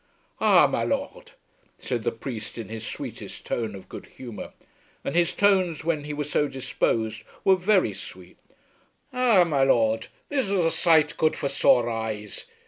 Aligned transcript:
"Ah, 0.39 0.65
my 0.65 0.83
Lord," 0.83 1.33
said 1.77 2.03
the 2.03 2.11
priest 2.11 2.57
in 2.57 2.69
his 2.69 2.83
sweetest 2.87 3.45
tone 3.45 3.75
of 3.75 3.87
good 3.87 4.07
humour, 4.07 4.51
and 5.03 5.13
his 5.13 5.31
tones 5.31 5.83
when 5.83 6.05
he 6.05 6.11
was 6.15 6.27
so 6.27 6.47
disposed 6.47 7.21
were 7.43 7.55
very 7.55 7.93
sweet, 7.93 8.39
"Ah, 9.13 9.43
my 9.43 9.63
Lord, 9.63 10.07
this 10.29 10.45
is 10.47 10.51
a 10.65 10.71
sight 10.71 11.17
good 11.17 11.35
for 11.35 11.49
sore 11.49 11.87
eyes. 11.87 12.45